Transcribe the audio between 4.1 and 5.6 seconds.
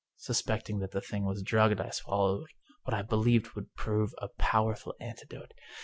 a powerful antidote.